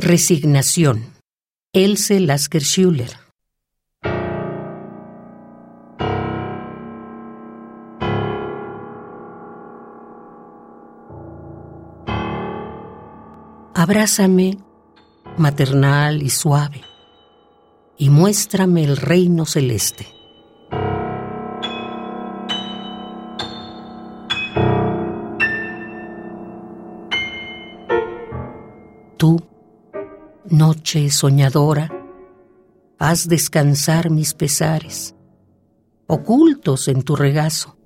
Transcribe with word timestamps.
Resignación. 0.00 1.12
Else 1.72 2.20
Lasker 2.20 2.62
Schuller. 2.62 3.10
Abrázame 13.74 14.58
maternal 15.36 16.22
y 16.22 16.30
suave 16.30 16.80
y 17.96 18.08
muéstrame 18.08 18.84
el 18.84 18.96
reino 18.96 19.46
celeste. 19.46 20.06
Tú, 29.16 29.42
noche 30.50 31.10
soñadora, 31.10 31.90
haz 32.98 33.28
descansar 33.28 34.10
mis 34.10 34.34
pesares, 34.34 35.14
ocultos 36.06 36.88
en 36.88 37.02
tu 37.02 37.16
regazo. 37.16 37.76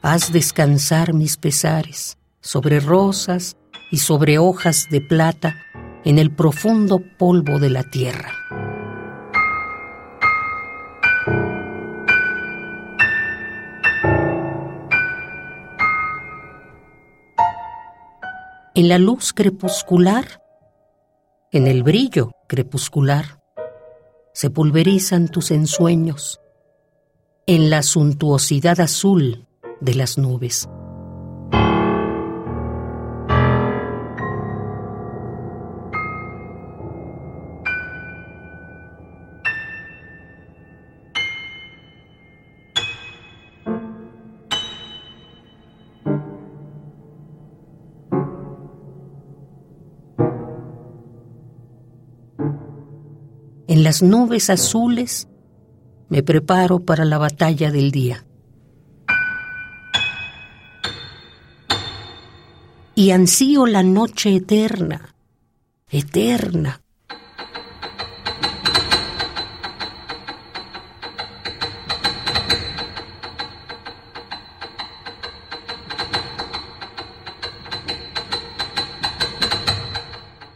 Haz 0.00 0.32
descansar 0.32 1.12
mis 1.12 1.36
pesares 1.36 2.16
sobre 2.40 2.80
rosas 2.80 3.56
y 3.90 3.98
sobre 3.98 4.38
hojas 4.38 4.86
de 4.90 5.00
plata 5.00 5.54
en 6.04 6.18
el 6.18 6.30
profundo 6.30 7.02
polvo 7.18 7.58
de 7.58 7.70
la 7.70 7.82
tierra. 7.82 8.77
En 18.78 18.86
la 18.88 19.00
luz 19.00 19.32
crepuscular, 19.32 20.40
en 21.50 21.66
el 21.66 21.82
brillo 21.82 22.30
crepuscular, 22.46 23.42
se 24.32 24.50
pulverizan 24.50 25.26
tus 25.26 25.50
ensueños, 25.50 26.40
en 27.48 27.70
la 27.70 27.82
suntuosidad 27.82 28.78
azul 28.78 29.48
de 29.80 29.94
las 29.96 30.16
nubes. 30.16 30.68
En 53.78 53.84
las 53.84 54.02
nubes 54.02 54.50
azules 54.50 55.28
me 56.08 56.24
preparo 56.24 56.80
para 56.80 57.04
la 57.04 57.16
batalla 57.16 57.70
del 57.70 57.92
día. 57.92 58.26
y 62.96 63.12
ansío 63.12 63.66
la 63.66 63.84
noche 63.84 64.34
eterna, 64.34 65.14
eterna. 65.88 66.80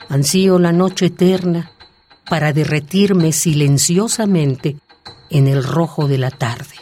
Ansío 0.08 0.58
la 0.58 0.72
noche 0.72 1.06
eterna 1.06 1.71
para 2.32 2.54
derretirme 2.54 3.30
silenciosamente 3.30 4.78
en 5.28 5.48
el 5.48 5.62
rojo 5.62 6.08
de 6.08 6.16
la 6.16 6.30
tarde. 6.30 6.76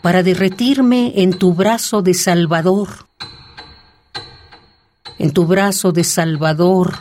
para 0.00 0.22
derretirme 0.22 1.12
en 1.16 1.38
tu 1.38 1.52
brazo 1.52 2.00
de 2.00 2.14
Salvador, 2.14 3.06
en 5.18 5.34
tu 5.34 5.44
brazo 5.44 5.92
de 5.92 6.02
Salvador, 6.02 6.94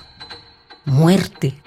muerte. 0.84 1.64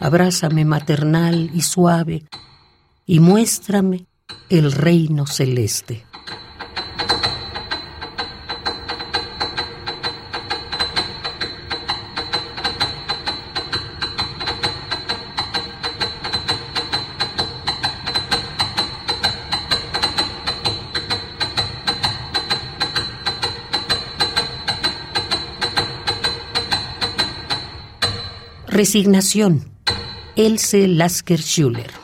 Abrázame 0.00 0.64
maternal 0.64 1.50
y 1.52 1.60
suave 1.60 2.24
y 3.10 3.18
muéstrame 3.18 4.06
el 4.50 4.70
reino 4.70 5.26
celeste. 5.26 6.06
Resignación. 28.68 29.72
Else 30.36 30.86
Lasker 30.86 31.42
Schuller. 31.42 31.99